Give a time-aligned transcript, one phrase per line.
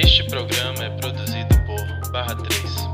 [0.00, 2.87] Este programa é produzido por Barra 3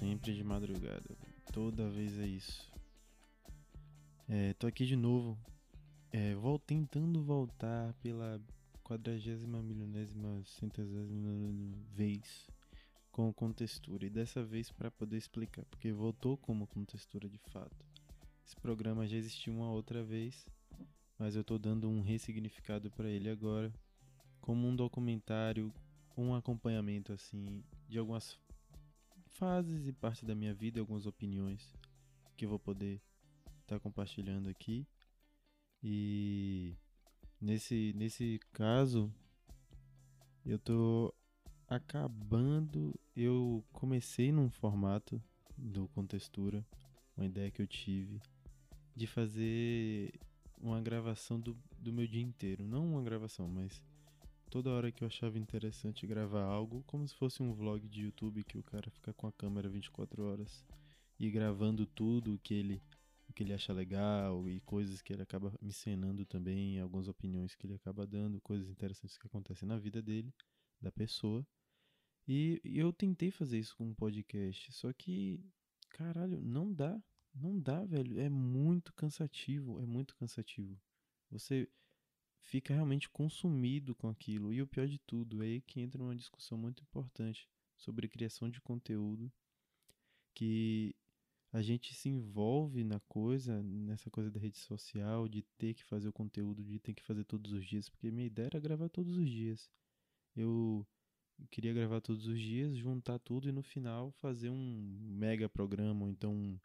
[0.00, 1.14] sempre de madrugada.
[1.52, 2.72] Toda vez é isso.
[4.26, 5.38] É, tô aqui de novo.
[6.10, 8.40] É, vol tentando voltar pela
[8.82, 11.04] quadragésima milionésima centésima
[11.92, 12.48] vez
[13.12, 14.06] com contextura.
[14.06, 17.84] E dessa vez para poder explicar, porque voltou como contextura de fato.
[18.44, 20.46] Esse programa já existiu uma outra vez,
[21.18, 23.70] mas eu tô dando um ressignificado para ele agora,
[24.40, 25.70] como um documentário
[26.16, 28.38] um acompanhamento assim de algumas
[29.40, 31.74] fases e partes da minha vida, algumas opiniões
[32.36, 33.00] que eu vou poder
[33.62, 34.86] estar tá compartilhando aqui.
[35.82, 36.76] E
[37.40, 39.10] nesse nesse caso
[40.44, 41.14] eu tô
[41.66, 45.22] acabando, eu comecei num formato
[45.56, 46.62] do contextura,
[47.16, 48.20] uma ideia que eu tive
[48.94, 50.12] de fazer
[50.58, 53.82] uma gravação do, do meu dia inteiro, não uma gravação, mas
[54.50, 58.42] toda hora que eu achava interessante gravar algo, como se fosse um vlog de YouTube
[58.42, 60.66] que o cara fica com a câmera 24 horas
[61.18, 62.82] e gravando tudo que ele
[63.28, 67.54] o que ele acha legal e coisas que ele acaba me ensinando também, algumas opiniões
[67.54, 70.34] que ele acaba dando, coisas interessantes que acontecem na vida dele,
[70.82, 71.46] da pessoa.
[72.26, 75.40] E eu tentei fazer isso com um podcast, só que
[75.90, 77.00] caralho, não dá,
[77.32, 80.76] não dá, velho, é muito cansativo, é muito cansativo.
[81.30, 81.68] Você
[82.42, 84.52] fica realmente consumido com aquilo.
[84.52, 88.48] E o pior de tudo, é aí que entra uma discussão muito importante sobre criação
[88.48, 89.32] de conteúdo,
[90.34, 90.94] que
[91.52, 96.08] a gente se envolve na coisa, nessa coisa da rede social, de ter que fazer
[96.08, 99.16] o conteúdo, de ter que fazer todos os dias, porque minha ideia era gravar todos
[99.16, 99.68] os dias.
[100.36, 100.86] Eu
[101.50, 106.10] queria gravar todos os dias, juntar tudo e no final fazer um mega programa, ou
[106.10, 106.60] então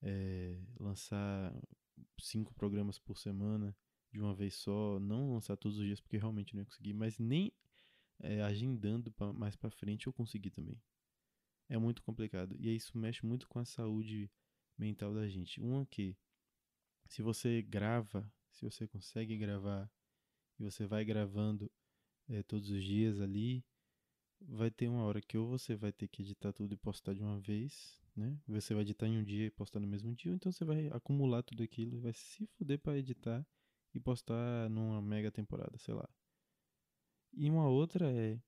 [0.00, 1.54] é, lançar
[2.18, 3.76] cinco programas por semana
[4.12, 7.18] de uma vez só, não lançar todos os dias porque realmente não ia conseguir, mas
[7.18, 7.52] nem
[8.18, 10.80] é, agendando pra, mais para frente eu consegui também.
[11.68, 14.30] É muito complicado e isso mexe muito com a saúde
[14.76, 15.60] mental da gente.
[15.60, 16.16] Uma que
[17.06, 19.90] se você grava, se você consegue gravar
[20.58, 21.70] e você vai gravando
[22.28, 23.64] é, todos os dias ali,
[24.40, 27.22] vai ter uma hora que ou você vai ter que editar tudo e postar de
[27.22, 28.38] uma vez, né?
[28.46, 30.88] Você vai editar em um dia e postar no mesmo dia, ou então você vai
[30.88, 33.46] acumular tudo aquilo e vai se fuder para editar
[33.94, 36.08] e postar numa mega temporada, sei lá.
[37.32, 38.40] E uma outra é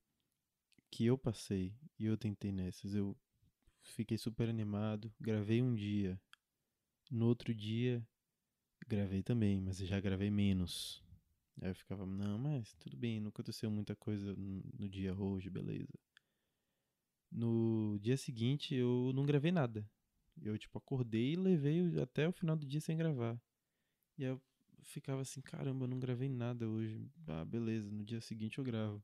[0.91, 2.93] que eu passei e eu tentei nessas.
[2.93, 3.17] Eu
[3.81, 6.19] fiquei super animado, gravei um dia.
[7.11, 8.05] No outro dia,
[8.87, 11.03] gravei também, mas já gravei menos.
[11.61, 15.99] Aí eu ficava, não, mas tudo bem, não aconteceu muita coisa no dia hoje, beleza.
[17.31, 19.87] No dia seguinte, eu não gravei nada.
[20.41, 23.39] Eu, tipo, acordei e levei até o final do dia sem gravar.
[24.17, 24.41] E aí eu
[24.83, 27.09] ficava assim, caramba, eu não gravei nada hoje.
[27.27, 29.03] Ah, beleza, no dia seguinte eu gravo.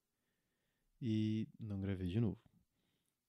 [1.01, 2.39] E não gravei de novo.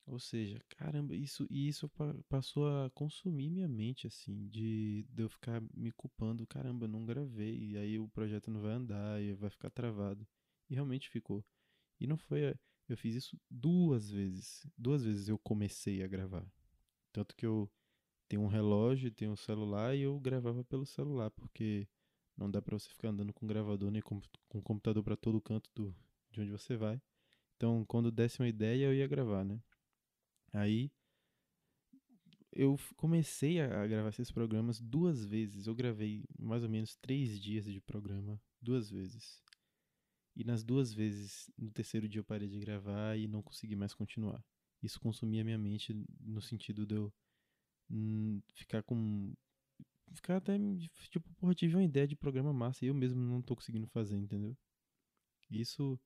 [0.06, 1.88] Ou seja, caramba, isso e isso
[2.28, 7.06] passou a consumir minha mente assim, de, de eu ficar me culpando, caramba, eu não
[7.06, 10.26] gravei, e aí o projeto não vai andar e vai ficar travado.
[10.68, 11.44] E realmente ficou.
[12.00, 12.54] E não foi,
[12.88, 14.66] eu fiz isso duas vezes.
[14.76, 16.46] Duas vezes eu comecei a gravar.
[17.12, 17.70] Tanto que eu
[18.28, 21.88] tenho um relógio, tenho um celular e eu gravava pelo celular, porque
[22.40, 25.70] não dá para você ficar andando com gravador nem com, com computador para todo canto
[25.74, 25.94] do,
[26.30, 27.00] de onde você vai.
[27.56, 29.62] Então, quando desse uma ideia, eu ia gravar, né?
[30.52, 30.90] Aí
[32.52, 35.66] eu comecei a, gravar esses programas duas vezes.
[35.66, 39.42] Eu gravei mais ou menos três dias de programa, duas vezes.
[40.34, 43.92] E nas duas vezes, no terceiro dia eu parei de gravar e não consegui mais
[43.92, 44.42] continuar.
[44.82, 47.12] Isso consumia minha mente no sentido de eu
[47.90, 49.34] hum, ficar com
[50.14, 50.58] ficar até,
[51.10, 54.16] tipo, porra, tive uma ideia de programa massa e eu mesmo não tô conseguindo fazer,
[54.16, 54.56] entendeu?
[55.50, 55.98] Isso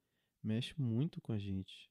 [0.43, 1.91] mexe muito com a gente.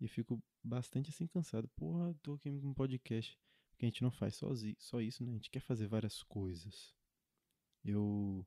[0.00, 1.68] E fico bastante assim cansado.
[1.68, 3.38] Porra, tô aqui com um podcast.
[3.70, 5.32] Porque a gente não faz sozinho, só isso, né?
[5.32, 6.94] A gente quer fazer várias coisas.
[7.84, 8.46] Eu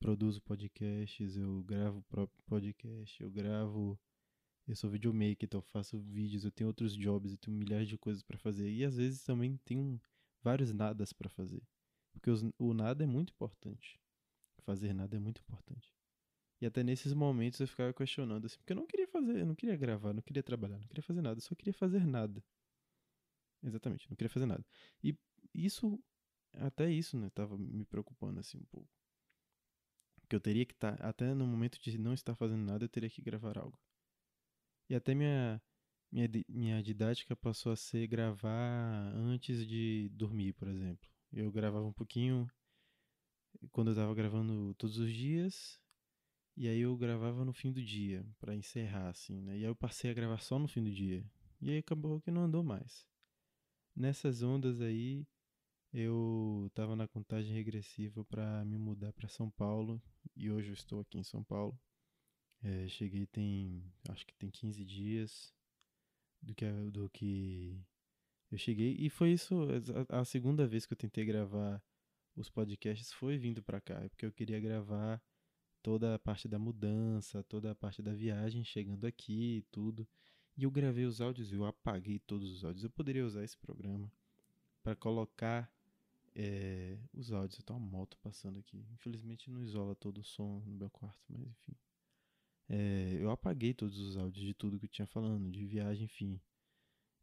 [0.00, 3.98] produzo podcasts, eu gravo próprio podcast, eu gravo.
[4.66, 7.96] Eu sou videomaker, então eu faço vídeos, eu tenho outros jobs, eu tenho milhares de
[7.96, 8.70] coisas para fazer.
[8.70, 10.00] E às vezes também tenho
[10.42, 11.62] vários nadas para fazer.
[12.12, 14.00] Porque os, o nada é muito importante.
[14.64, 15.94] Fazer nada é muito importante.
[16.60, 19.54] E até nesses momentos eu ficava questionando assim, porque eu não queria fazer, eu não
[19.54, 22.42] queria gravar, não queria trabalhar, não queria fazer nada, eu só queria fazer nada.
[23.62, 24.64] Exatamente, não queria fazer nada.
[25.02, 25.16] E
[25.54, 25.98] isso,
[26.54, 28.88] até isso, né, tava me preocupando assim um pouco.
[30.28, 32.88] Que eu teria que estar, tá, até no momento de não estar fazendo nada, eu
[32.88, 33.78] teria que gravar algo.
[34.88, 35.62] E até minha,
[36.10, 41.08] minha, minha didática passou a ser gravar antes de dormir, por exemplo.
[41.32, 42.50] Eu gravava um pouquinho
[43.70, 45.80] quando eu tava gravando todos os dias,
[46.56, 49.58] e aí eu gravava no fim do dia, para encerrar, assim, né?
[49.58, 51.24] E aí eu passei a gravar só no fim do dia.
[51.60, 53.06] E aí acabou que não andou mais.
[53.94, 55.26] Nessas ondas aí,
[55.92, 60.02] eu tava na contagem regressiva para me mudar para São Paulo,
[60.36, 61.78] e hoje eu estou aqui em São Paulo.
[62.62, 65.54] É, cheguei tem, acho que tem 15 dias
[66.42, 67.80] do que, do que
[68.50, 69.54] eu cheguei, e foi isso,
[70.08, 71.82] a, a segunda vez que eu tentei gravar
[72.36, 75.22] os podcasts foi vindo para cá, porque eu queria gravar
[75.82, 80.06] toda a parte da mudança, toda a parte da viagem, chegando aqui e tudo.
[80.56, 82.84] E eu gravei os áudios e eu apaguei todos os áudios.
[82.84, 84.10] Eu poderia usar esse programa
[84.82, 85.72] para colocar
[86.34, 87.62] é, os áudios.
[87.62, 88.84] Tem uma moto passando aqui.
[88.92, 91.76] Infelizmente não isola todo o som no meu quarto, mas enfim.
[92.68, 96.40] É, eu apaguei todos os áudios de tudo que eu tinha falando, de viagem, enfim.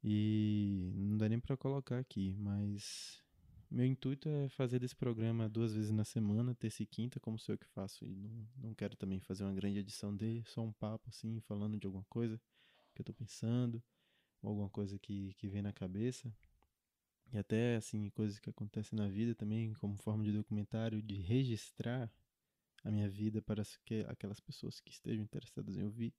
[0.04, 0.92] E
[1.36, 3.22] nem para colocar aqui, mas
[3.70, 7.54] meu intuito é fazer desse programa duas vezes na semana, terça e quinta, como sou
[7.54, 8.06] eu que faço.
[8.06, 11.78] E não, não quero também fazer uma grande edição dele, só um papo assim, falando
[11.78, 12.40] de alguma coisa
[12.94, 13.84] que eu tô pensando,
[14.42, 16.34] ou alguma coisa que, que vem na cabeça.
[17.34, 22.10] E até, assim, coisas que acontecem na vida também, como forma de documentário, de registrar
[22.82, 26.14] a minha vida para que, aquelas pessoas que estejam interessadas em ouvir.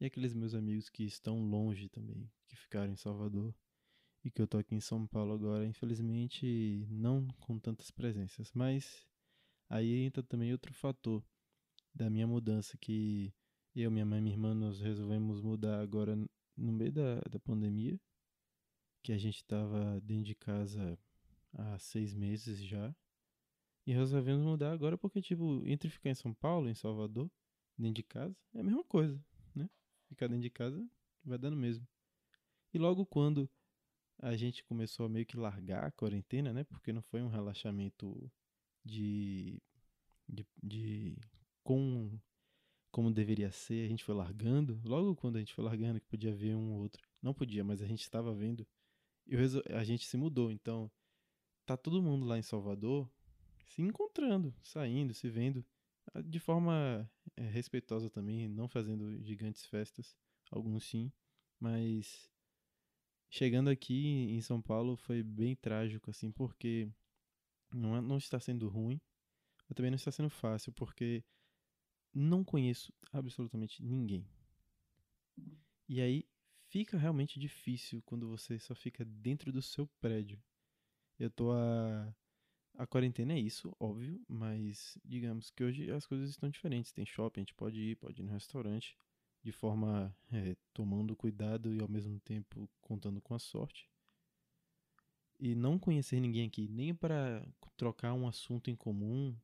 [0.00, 3.54] E aqueles meus amigos que estão longe também, que ficaram em Salvador
[4.24, 9.06] e que eu tô aqui em São Paulo agora, infelizmente não com tantas presenças, mas
[9.68, 11.22] aí entra também outro fator
[11.94, 13.34] da minha mudança que
[13.76, 16.16] eu, minha mãe e minha irmã nós resolvemos mudar agora
[16.56, 18.00] no meio da, da pandemia,
[19.02, 20.98] que a gente estava dentro de casa
[21.52, 22.94] há seis meses já,
[23.86, 27.30] e resolvemos mudar agora porque, tipo, entre ficar em São Paulo, em Salvador,
[27.76, 29.22] dentro de casa, é a mesma coisa,
[29.54, 29.68] né?
[30.08, 30.88] Ficar dentro de casa
[31.22, 31.86] vai dando mesmo.
[32.72, 33.50] E logo quando
[34.24, 36.64] a gente começou a meio que largar a quarentena, né?
[36.64, 38.32] Porque não foi um relaxamento
[38.82, 39.60] de,
[40.26, 41.16] de, de
[41.62, 42.18] com
[42.90, 44.80] como deveria ser, a gente foi largando.
[44.82, 47.82] Logo quando a gente foi largando, que podia ver um ou outro, não podia, mas
[47.82, 48.66] a gente estava vendo.
[49.26, 49.36] E
[49.74, 50.90] a gente se mudou, então
[51.66, 53.10] tá todo mundo lá em Salvador
[53.66, 55.64] se encontrando, saindo, se vendo
[56.14, 60.16] ah, de forma é, respeitosa também, não fazendo gigantes festas,
[60.50, 61.12] alguns sim,
[61.60, 62.30] mas
[63.36, 66.88] Chegando aqui em São Paulo foi bem trágico, assim, porque
[67.72, 69.00] não, é, não está sendo ruim,
[69.68, 71.24] mas também não está sendo fácil, porque
[72.14, 74.24] não conheço absolutamente ninguém.
[75.88, 76.24] E aí
[76.68, 80.40] fica realmente difícil quando você só fica dentro do seu prédio.
[81.18, 82.14] Eu tô a.
[82.76, 86.92] A quarentena é isso, óbvio, mas digamos que hoje as coisas estão diferentes.
[86.92, 88.96] Tem shopping, a gente pode ir, pode ir no restaurante
[89.44, 93.88] de forma é, tomando cuidado e ao mesmo tempo contando com a sorte.
[95.38, 97.46] E não conhecer ninguém aqui, nem para
[97.76, 99.36] trocar um assunto em comum,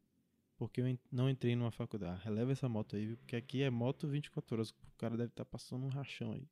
[0.56, 2.24] porque eu não entrei numa faculdade.
[2.24, 4.70] Releva essa moto aí, porque aqui é moto 24 horas.
[4.70, 6.48] O cara deve estar tá passando um rachão aí.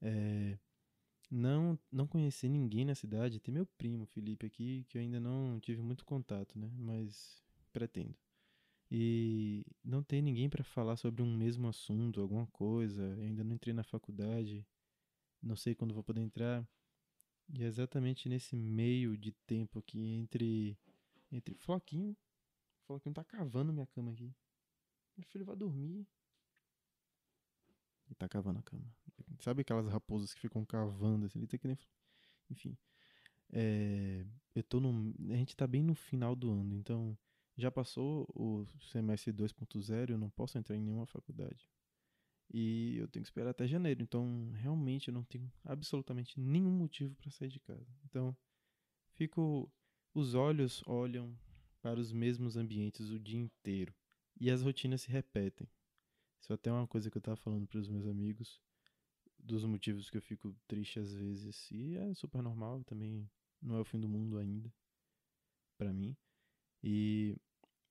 [0.00, 0.58] É,
[1.30, 3.40] não, não conheci ninguém na cidade.
[3.40, 6.70] Tem meu primo, Felipe, aqui, que eu ainda não tive muito contato, né?
[6.78, 7.42] Mas
[7.72, 8.16] pretendo
[8.90, 13.02] e não tem ninguém para falar sobre um mesmo assunto, alguma coisa.
[13.02, 14.66] Eu ainda não entrei na faculdade,
[15.42, 16.66] não sei quando vou poder entrar.
[17.50, 20.78] E é exatamente nesse meio de tempo aqui entre
[21.30, 22.16] entre Floquinho,
[22.86, 24.34] Floquinho tá cavando minha cama aqui.
[25.16, 26.06] Meu filho vai dormir.
[28.10, 28.84] E tá cavando a cama.
[29.40, 31.78] Sabe aquelas raposas que ficam cavando assim, ele tem que nem
[32.50, 32.76] enfim.
[33.52, 37.16] É, eu tô no a gente tá bem no final do ano, então
[37.58, 41.68] já passou o semestre 2.0, eu não posso entrar em nenhuma faculdade.
[42.50, 47.14] E eu tenho que esperar até janeiro, então realmente eu não tenho absolutamente nenhum motivo
[47.16, 47.86] para sair de casa.
[48.04, 48.34] Então,
[49.14, 49.70] fico
[50.14, 51.36] os olhos olham
[51.82, 53.92] para os mesmos ambientes o dia inteiro
[54.40, 55.68] e as rotinas se repetem.
[56.40, 58.62] Isso é até uma coisa que eu estava falando para os meus amigos
[59.36, 63.28] dos motivos que eu fico triste às vezes e é super normal, também
[63.60, 64.72] não é o fim do mundo ainda
[65.76, 66.16] para mim.
[66.82, 67.36] E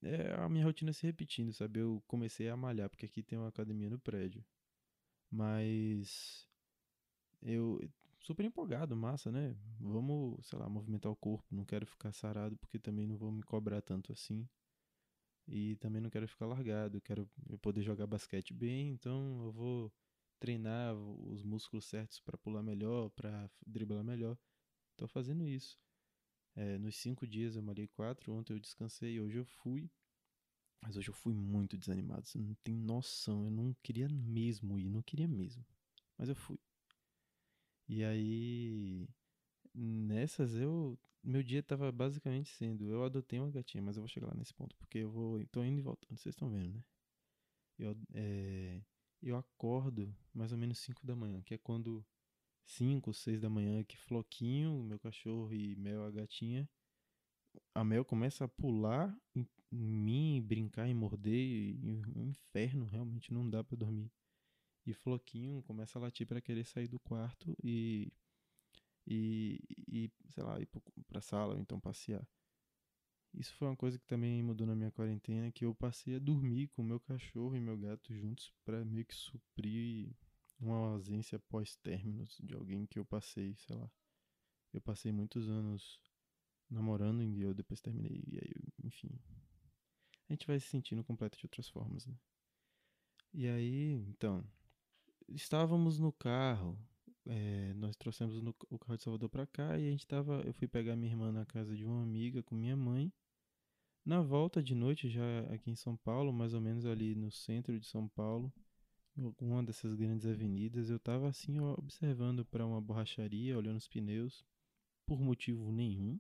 [0.04, 1.80] é a minha rotina se repetindo, sabe?
[1.80, 4.44] Eu comecei a malhar, porque aqui tem uma academia no prédio.
[5.30, 6.48] Mas
[7.42, 7.80] eu
[8.22, 9.56] super empolgado, massa, né?
[9.80, 11.46] Vamos, sei lá, movimentar o corpo.
[11.56, 14.48] Não quero ficar sarado, porque também não vou me cobrar tanto assim.
[15.48, 17.30] E também não quero ficar largado, quero
[17.62, 19.94] poder jogar basquete bem, então eu vou
[20.40, 24.38] treinar os músculos certos para pular melhor, para driblar melhor.
[24.98, 25.80] Tô fazendo isso.
[26.58, 29.90] É, nos cinco dias eu malhei quatro, ontem eu descansei, hoje eu fui.
[30.82, 33.46] Mas hoje eu fui muito desanimado, você não tem noção.
[33.46, 35.64] Eu não queria mesmo ir, não queria mesmo.
[36.18, 36.60] Mas eu fui.
[37.88, 39.08] E aí,
[39.74, 40.98] nessas eu.
[41.24, 42.90] Meu dia tava basicamente sendo.
[42.90, 45.46] Eu adotei uma gatinha, mas eu vou chegar lá nesse ponto, porque eu vou.
[45.48, 46.84] tô indo e voltando, vocês estão vendo, né?
[47.78, 48.82] Eu, é,
[49.22, 52.06] eu acordo mais ou menos 5 da manhã, que é quando
[52.68, 56.70] 5, 6 da manhã que Floquinho, meu cachorro e Mel, a gatinha,
[57.74, 63.50] a Mel começa a pular em, mim, brincar e morder, e, um inferno, realmente não
[63.50, 64.12] dá para dormir.
[64.86, 68.12] E Floquinho começa a latir para querer sair do quarto e
[69.10, 70.68] e, e sei lá, ir
[71.08, 72.28] pra sala ou então passear.
[73.34, 76.68] Isso foi uma coisa que também mudou na minha quarentena, que eu passei a dormir
[76.70, 80.14] com meu cachorro e meu gato juntos para meio que suprir
[80.60, 83.90] uma ausência pós-términos de alguém que eu passei, sei lá.
[84.74, 86.00] Eu passei muitos anos
[86.70, 89.10] namorando e eu depois terminei, e aí, enfim.
[90.30, 92.16] A gente vai se sentindo completo de outras formas, né?
[93.34, 94.44] E aí, então,
[95.30, 96.78] estávamos no carro,
[97.26, 100.54] é, nós trouxemos no, o carro de Salvador para cá e a gente tava, eu
[100.54, 103.12] fui pegar minha irmã na casa de uma amiga com minha mãe
[104.08, 107.78] na volta de noite, já aqui em São Paulo, mais ou menos ali no centro
[107.78, 108.54] de São Paulo,
[109.26, 114.46] alguma dessas grandes avenidas, eu estava assim ó, observando para uma borracharia, olhando os pneus,
[115.06, 116.20] por motivo nenhum.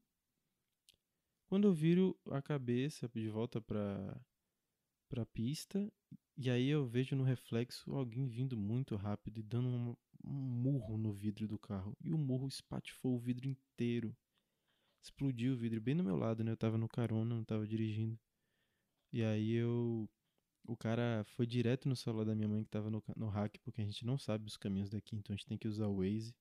[1.48, 4.20] Quando eu viro a cabeça de volta para
[5.10, 5.90] para pista,
[6.36, 10.98] e aí eu vejo no reflexo alguém vindo muito rápido e dando um, um murro
[10.98, 11.96] no vidro do carro.
[12.02, 14.14] E o murro espatifou o vidro inteiro
[15.08, 16.52] explodiu o vidro bem do meu lado, né?
[16.52, 18.20] Eu tava no carona, não tava dirigindo.
[19.12, 20.10] E aí eu.
[20.68, 23.82] O cara foi direto no celular da minha mãe que tava no, no hack, porque
[23.82, 26.36] a gente não sabe os caminhos daqui, então a gente tem que usar o Waze.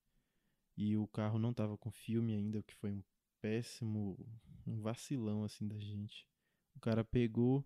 [0.77, 3.03] E o carro não tava com filme ainda, o que foi um
[3.41, 4.19] péssimo.
[4.67, 6.27] um vacilão assim da gente.
[6.75, 7.65] O cara pegou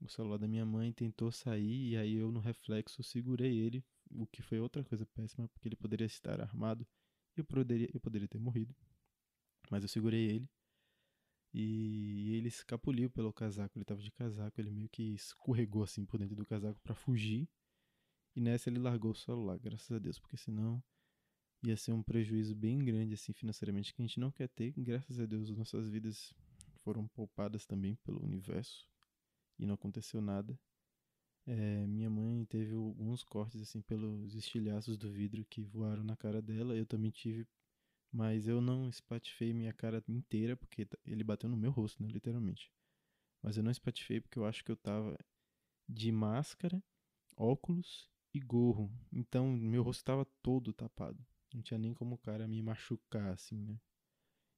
[0.00, 4.26] o celular da minha mãe, tentou sair, e aí eu no reflexo segurei ele, o
[4.26, 6.86] que foi outra coisa péssima, porque ele poderia estar armado
[7.36, 8.74] e eu poderia, eu poderia ter morrido.
[9.70, 10.48] Mas eu segurei ele.
[11.54, 13.76] E ele escapuliu pelo casaco.
[13.76, 17.48] Ele tava de casaco, ele meio que escorregou assim por dentro do casaco para fugir.
[18.34, 20.82] E nessa ele largou o celular, graças a Deus, porque senão
[21.62, 24.72] ia ser um prejuízo bem grande assim financeiramente que a gente não quer ter.
[24.76, 26.34] Graças a Deus, nossas vidas
[26.82, 28.88] foram poupadas também pelo universo
[29.58, 30.58] e não aconteceu nada.
[31.46, 36.40] É, minha mãe teve alguns cortes assim pelos estilhaços do vidro que voaram na cara
[36.40, 36.74] dela.
[36.74, 37.46] Eu também tive
[38.12, 42.70] mas eu não espatifei minha cara inteira, porque ele bateu no meu rosto, né, literalmente.
[43.42, 45.18] Mas eu não espatifei porque eu acho que eu tava
[45.88, 46.82] de máscara,
[47.36, 48.90] óculos e gorro.
[49.10, 51.24] Então meu rosto tava todo tapado.
[51.54, 53.80] Não tinha nem como o cara me machucar, assim, né?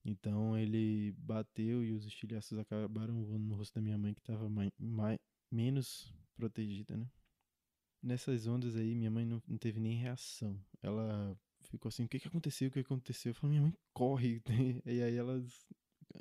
[0.05, 4.49] Então ele bateu e os estilhaços acabaram voando no rosto da minha mãe, que tava
[4.49, 5.19] mais, mais,
[5.51, 7.09] menos protegida, né?
[8.03, 10.61] Nessas ondas aí, minha mãe não, não teve nem reação.
[10.83, 11.35] Ela
[11.69, 13.31] ficou assim, o que que aconteceu, o que aconteceu?
[13.31, 14.43] Eu falei, minha mãe corre.
[14.87, 15.67] e aí elas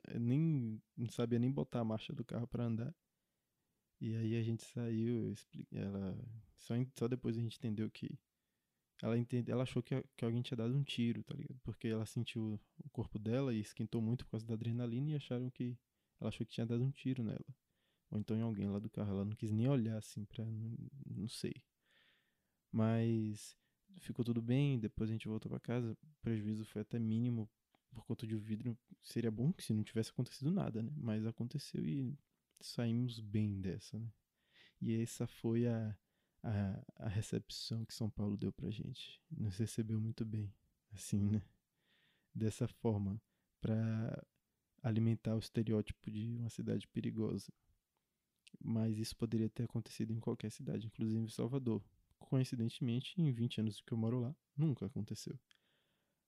[0.08, 2.94] eh, nem não sabia nem botar a marcha do carro para andar.
[4.02, 6.18] E aí a gente saiu, expliquei, ela
[6.58, 8.20] só, só depois a gente entendeu que
[9.02, 11.60] ela entende, ela achou que, que alguém tinha dado um tiro, tá ligado?
[11.64, 15.50] Porque ela sentiu o corpo dela e esquentou muito por causa da adrenalina e acharam
[15.50, 15.78] que
[16.20, 17.46] ela achou que tinha dado um tiro nela.
[18.10, 20.78] Ou então em alguém lá do carro, ela não quis nem olhar assim para não,
[21.06, 21.56] não sei.
[22.72, 23.58] Mas
[24.00, 25.92] ficou tudo bem, depois a gente voltou para casa.
[25.92, 27.50] O prejuízo foi até mínimo
[27.92, 28.78] por conta de o vidro.
[29.02, 30.92] Seria bom que se não tivesse acontecido nada, né?
[30.96, 32.18] Mas aconteceu e
[32.60, 34.12] saímos bem dessa, né?
[34.82, 35.98] E essa foi a,
[36.42, 39.22] a, a recepção que São Paulo deu pra gente.
[39.32, 40.54] Nos recebeu muito bem,
[40.92, 41.42] assim, né?
[42.34, 43.22] Dessa forma,
[43.62, 44.26] para
[44.82, 47.52] alimentar o estereótipo de uma cidade perigosa.
[48.60, 51.82] Mas isso poderia ter acontecido em qualquer cidade, inclusive em Salvador
[52.28, 55.38] coincidentemente, em 20 anos que eu moro lá, nunca aconteceu.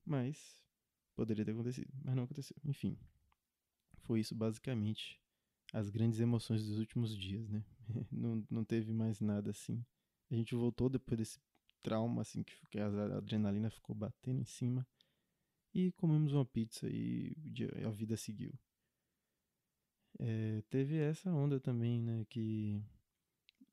[0.05, 0.61] Mas
[1.15, 2.55] poderia ter acontecido, mas não aconteceu.
[2.63, 2.97] Enfim,
[4.03, 5.19] foi isso basicamente
[5.73, 7.63] as grandes emoções dos últimos dias, né?
[8.11, 9.83] não, não teve mais nada assim.
[10.29, 11.39] A gente voltou depois desse
[11.81, 12.87] trauma, assim, que a
[13.17, 14.87] adrenalina ficou batendo em cima.
[15.73, 17.35] E comemos uma pizza e
[17.85, 18.53] a vida seguiu.
[20.19, 22.25] É, teve essa onda também, né?
[22.29, 22.81] Que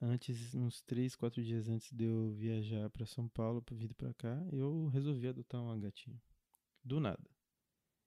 [0.02, 4.12] antes, uns três, quatro dias antes de eu viajar para São Paulo, para vir para
[4.14, 6.20] cá, eu resolvi adotar uma gatinha.
[6.84, 7.30] Do nada.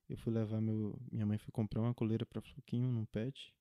[0.10, 3.56] Eu fui levar meu, minha mãe foi comprar uma coleira para Floquinho num pet.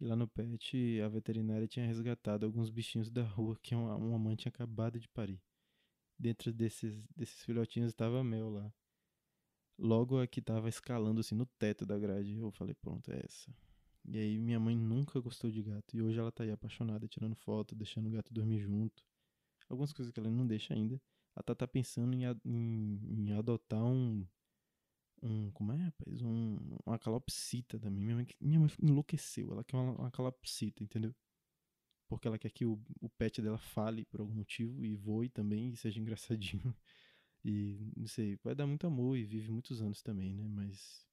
[0.00, 4.18] E lá no pet, a veterinária tinha resgatado alguns bichinhos da rua que uma, uma
[4.18, 5.40] mãe tinha acabado de parir.
[6.18, 8.72] dentro desses, desses filhotinhos estava Mel lá.
[9.78, 12.36] Logo a que tava escalando assim no teto da grade.
[12.36, 13.50] Eu falei, pronto, é essa.
[14.04, 15.96] E aí minha mãe nunca gostou de gato.
[15.96, 19.04] E hoje ela tá aí apaixonada, tirando foto, deixando o gato dormir junto.
[19.68, 21.00] Algumas coisas que ela não deixa ainda.
[21.34, 24.26] Ela tá, tá pensando em, em, em adotar um.
[25.22, 25.50] Um.
[25.52, 26.22] Como é, rapaz?
[26.22, 28.04] Um, uma calopsita também.
[28.04, 29.52] Minha mãe, minha mãe enlouqueceu.
[29.52, 31.14] Ela quer uma, uma calopsita, entendeu?
[32.08, 35.68] Porque ela quer que o, o pet dela fale por algum motivo e voe também
[35.70, 36.74] e seja engraçadinho.
[37.44, 40.46] E não sei, vai dar muito amor e vive muitos anos também, né?
[40.48, 41.06] Mas,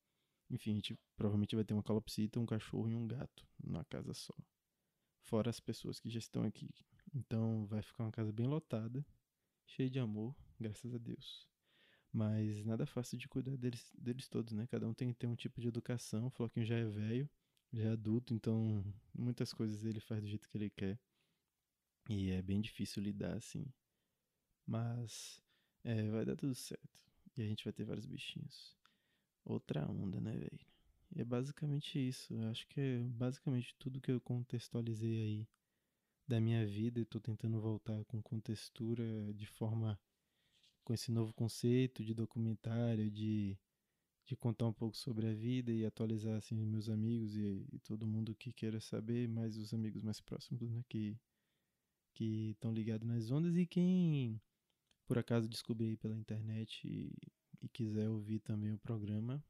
[0.50, 4.14] enfim, a gente provavelmente vai ter uma calopsita, um cachorro e um gato na casa
[4.14, 4.34] só.
[5.22, 6.70] Fora as pessoas que já estão aqui.
[7.14, 9.06] Então vai ficar uma casa bem lotada,
[9.66, 11.48] cheia de amor, graças a Deus.
[12.12, 14.66] Mas nada fácil de cuidar deles, deles todos, né?
[14.68, 16.28] Cada um tem que ter um tipo de educação.
[16.28, 17.30] O Floquinho já é velho,
[17.74, 21.00] já é adulto, então muitas coisas ele faz do jeito que ele quer.
[22.10, 23.66] E é bem difícil lidar assim.
[24.66, 25.42] Mas
[25.84, 26.98] é, vai dar tudo certo.
[27.38, 28.76] E a gente vai ter vários bichinhos.
[29.48, 30.68] Outra onda, né, velho?
[31.16, 32.34] E é basicamente isso.
[32.34, 35.48] Eu acho que é basicamente tudo que eu contextualizei aí
[36.28, 39.98] da minha vida e tô tentando voltar com contextura de forma
[40.84, 43.58] com esse novo conceito de documentário, de,
[44.26, 48.06] de contar um pouco sobre a vida e atualizar assim meus amigos e, e todo
[48.06, 51.18] mundo que queira saber, mais os amigos mais próximos, né, que
[52.14, 54.42] que estão ligados nas ondas e quem
[55.06, 57.14] por acaso descobrir aí pela internet e,
[57.62, 59.44] e quiser ouvir também o programa,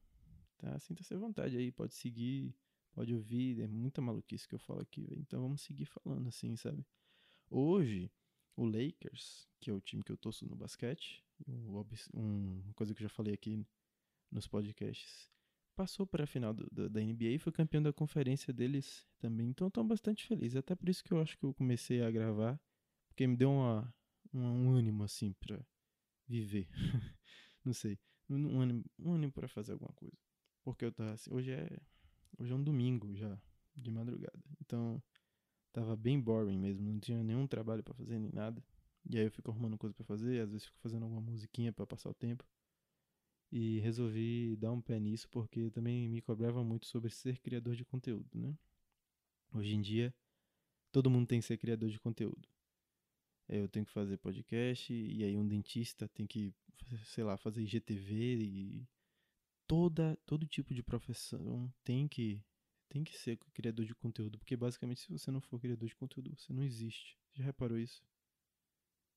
[0.58, 0.78] tá?
[0.78, 2.54] Sinta-se à vontade aí, pode seguir,
[2.92, 5.20] pode ouvir, é muita maluquice que eu falo aqui, véio.
[5.20, 6.86] então vamos seguir falando assim, sabe?
[7.50, 8.10] Hoje,
[8.56, 11.84] o Lakers, que é o time que eu torço no basquete, um,
[12.64, 13.64] uma coisa que eu já falei aqui
[14.30, 15.30] nos podcasts,
[15.76, 19.48] passou para a final do, do, da NBA e foi campeão da conferência deles também.
[19.48, 20.56] Então estou bastante feliz.
[20.56, 22.60] Até por isso que eu acho que eu comecei a gravar,
[23.06, 23.94] porque me deu uma,
[24.34, 25.64] um, um ânimo assim para
[26.26, 26.68] viver.
[27.68, 27.98] não sei,
[28.28, 30.16] um ânimo, um ânimo para fazer alguma coisa.
[30.64, 31.78] Porque eu tava assim, hoje é
[32.38, 33.38] hoje é um domingo já
[33.74, 34.42] de madrugada.
[34.60, 35.02] Então
[35.72, 38.62] tava bem boring mesmo, não tinha nenhum trabalho para fazer nem nada.
[39.08, 41.86] E aí eu fico arrumando coisa para fazer, às vezes fico fazendo alguma musiquinha para
[41.86, 42.44] passar o tempo.
[43.50, 47.84] E resolvi dar um pé nisso porque também me cobrava muito sobre ser criador de
[47.84, 48.56] conteúdo, né?
[49.52, 50.14] Hoje em dia
[50.90, 52.48] todo mundo tem que ser criador de conteúdo
[53.48, 56.52] eu tenho que fazer podcast, e aí um dentista tem que,
[57.06, 58.88] sei lá, fazer IGTV e
[59.66, 62.42] toda todo tipo de profissão tem que
[62.88, 66.34] tem que ser criador de conteúdo, porque basicamente se você não for criador de conteúdo,
[66.36, 67.18] você não existe.
[67.34, 68.02] Já reparou isso?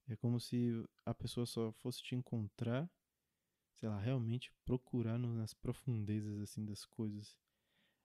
[0.08, 2.89] É como se a pessoa só fosse te encontrar,
[3.76, 7.38] sei lá, realmente procurar nas profundezas assim das coisas.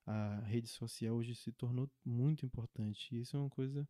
[0.07, 3.12] A rede social hoje se tornou muito importante.
[3.12, 3.89] E isso é uma coisa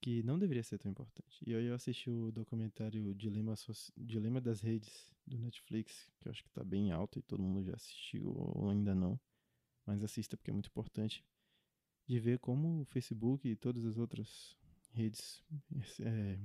[0.00, 1.42] que não deveria ser tão importante.
[1.46, 3.54] E aí eu assisti o documentário Dilema,
[3.96, 7.64] Dilema das Redes do Netflix, que eu acho que tá bem alto e todo mundo
[7.64, 9.18] já assistiu ou ainda não,
[9.84, 11.24] mas assista porque é muito importante,
[12.06, 14.56] de ver como o Facebook e todas as outras
[14.92, 15.42] redes
[16.00, 16.38] é,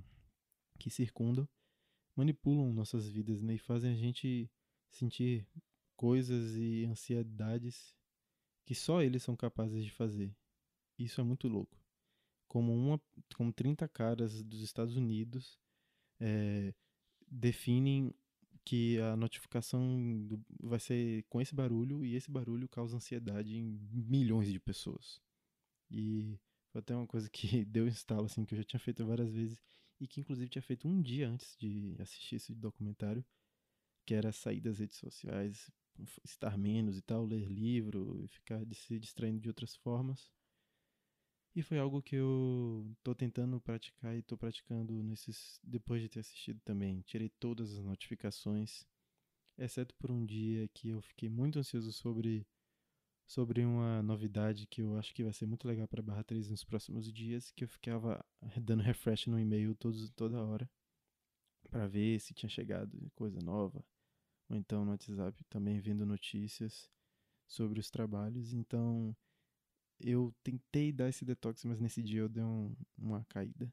[0.79, 1.47] que circundam
[2.15, 4.51] manipulam nossas vidas né, e fazem a gente
[4.91, 5.47] sentir
[5.95, 7.95] coisas e ansiedades
[8.65, 10.35] que só eles são capazes de fazer.
[10.97, 11.82] Isso é muito louco
[12.53, 13.01] como, uma,
[13.35, 15.57] como 30 caras dos Estados Unidos
[16.19, 16.71] é,
[17.27, 18.13] definem
[18.63, 23.79] que a notificação do, vai ser com esse barulho e esse barulho causa ansiedade em
[23.91, 25.19] milhões de pessoas.
[25.89, 26.39] E
[26.71, 29.59] foi até uma coisa que deu instalo, assim, que eu já tinha feito várias vezes
[29.99, 33.25] e que inclusive tinha feito um dia antes de assistir esse documentário,
[34.05, 35.71] que era sair das redes sociais,
[36.23, 40.29] estar menos e tal, ler livro e ficar de se distraindo de outras formas.
[41.55, 46.19] E foi algo que eu tô tentando praticar e tô praticando nesses depois de ter
[46.19, 47.01] assistido também.
[47.01, 48.87] Tirei todas as notificações,
[49.57, 52.47] exceto por um dia que eu fiquei muito ansioso sobre
[53.25, 56.63] sobre uma novidade que eu acho que vai ser muito legal para barra 3 nos
[56.63, 58.23] próximos dias, que eu ficava
[58.61, 60.69] dando refresh no e-mail todos, toda hora
[61.69, 63.83] para ver se tinha chegado coisa nova,
[64.49, 66.89] ou então no WhatsApp também vendo notícias
[67.47, 68.53] sobre os trabalhos.
[68.53, 69.15] Então,
[70.03, 73.71] eu tentei dar esse detox, mas nesse dia eu dei um, uma caída.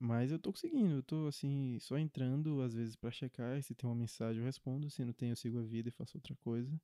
[0.00, 3.88] Mas eu tô conseguindo, eu tô assim, só entrando às vezes para checar, se tem
[3.88, 6.80] uma mensagem eu respondo, se não tem eu sigo a vida e faço outra coisa.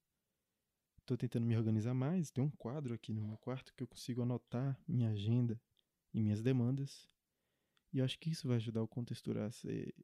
[1.04, 4.22] Tô tentando me organizar mais, tem um quadro aqui no meu quarto que eu consigo
[4.22, 5.60] anotar minha agenda
[6.14, 7.08] e minhas demandas.
[7.92, 9.50] E eu acho que isso vai ajudar o contexturar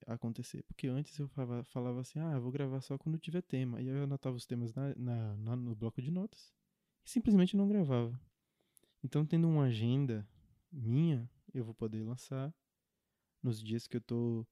[0.06, 0.64] a acontecer.
[0.64, 3.80] Porque antes eu falava, falava assim, ah, vou gravar só quando tiver tema.
[3.80, 6.52] E aí eu anotava os temas na, na, na no bloco de notas.
[7.04, 8.20] E simplesmente não gravava.
[9.06, 10.28] Então, tendo uma agenda
[10.72, 12.52] minha, eu vou poder lançar
[13.40, 14.44] nos dias que eu tô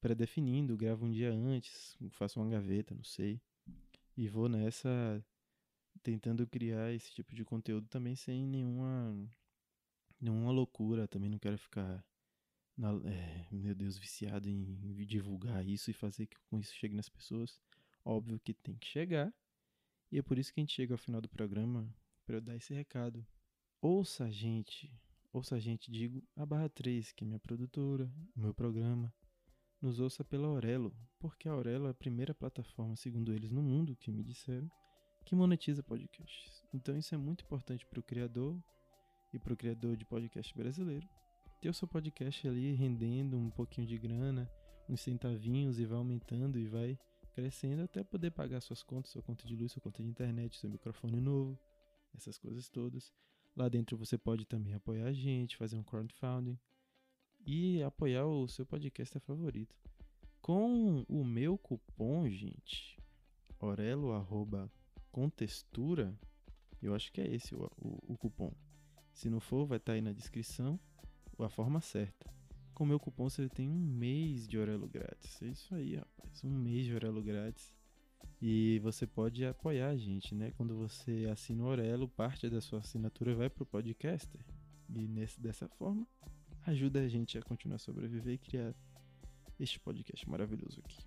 [0.00, 3.40] pré-definindo, gravo um dia antes, faço uma gaveta, não sei.
[4.16, 5.24] E vou nessa
[6.02, 9.16] tentando criar esse tipo de conteúdo também sem nenhuma
[10.20, 12.04] nenhuma loucura, também não quero ficar
[12.76, 14.74] na, é, meu Deus, viciado em
[15.06, 17.62] divulgar isso e fazer que com isso chegue nas pessoas.
[18.04, 19.32] Óbvio que tem que chegar.
[20.10, 21.88] E é por isso que a gente chega ao final do programa
[22.26, 23.24] para eu dar esse recado.
[23.80, 24.92] Ouça a gente,
[25.32, 29.14] ouça a gente, digo, a Barra 3, que é minha produtora, meu programa.
[29.80, 33.94] Nos ouça pela Aurelo, porque a Aurelo é a primeira plataforma, segundo eles, no mundo,
[33.94, 34.68] que me disseram,
[35.24, 36.60] que monetiza podcasts.
[36.74, 38.60] Então isso é muito importante para o criador
[39.32, 41.08] e para o criador de podcast brasileiro
[41.60, 44.50] ter o seu podcast ali rendendo um pouquinho de grana,
[44.88, 46.98] uns centavinhos e vai aumentando e vai
[47.32, 50.68] crescendo até poder pagar suas contas, sua conta de luz, sua conta de internet, seu
[50.68, 51.56] microfone novo,
[52.16, 53.12] essas coisas todas.
[53.58, 56.56] Lá dentro você pode também apoiar a gente, fazer um crowdfunding
[57.44, 59.74] e apoiar o seu podcast favorito.
[60.40, 62.96] Com o meu cupom, gente,
[63.58, 64.70] Orelo arroba
[66.80, 68.54] eu acho que é esse o, o, o cupom.
[69.12, 70.78] Se não for, vai estar tá aí na descrição
[71.36, 72.32] a forma certa.
[72.72, 75.42] Com o meu cupom você tem um mês de Orelo grátis.
[75.42, 76.44] É isso aí, rapaz.
[76.44, 77.74] Um mês de Orelo grátis.
[78.40, 80.52] E você pode apoiar a gente, né?
[80.56, 84.40] Quando você assina o Orelo, parte da sua assinatura vai para o podcaster.
[84.94, 86.06] E nesse, dessa forma,
[86.66, 88.74] ajuda a gente a continuar a sobreviver e criar
[89.58, 91.04] este podcast maravilhoso aqui.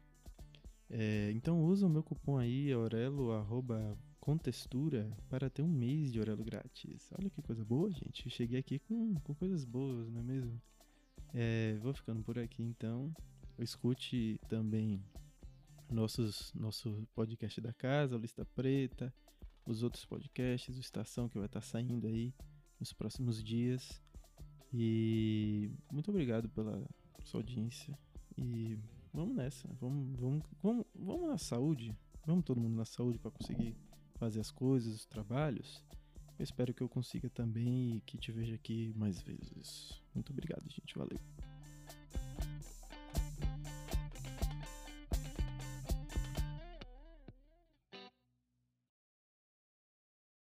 [0.90, 6.12] É, então usa o meu cupom aí, Aurelo, arroba com textura para ter um mês
[6.12, 7.10] de Orelo grátis.
[7.18, 8.30] Olha que coisa boa, gente.
[8.30, 10.62] Cheguei aqui com, com coisas boas, não é mesmo?
[11.34, 13.14] É, vou ficando por aqui então.
[13.58, 15.02] Escute também
[15.92, 19.14] nossos, nosso podcast da casa, Lista Preta,
[19.66, 22.34] os outros podcasts, o Estação que vai estar saindo aí
[22.80, 24.02] nos próximos dias.
[24.74, 26.84] E muito obrigado pela
[27.24, 27.98] sua audiência.
[28.38, 28.80] E
[29.14, 29.68] vamos nessa.
[29.80, 31.96] Vamos, vamos, vamos, vamos na saúde.
[32.26, 33.76] Vamos todo mundo na saúde para conseguir
[34.16, 35.84] fazer as coisas, os trabalhos.
[36.40, 40.02] Eu espero que eu consiga também e que te veja aqui mais vezes.
[40.14, 40.98] Muito obrigado, gente.
[40.98, 41.20] Valeu.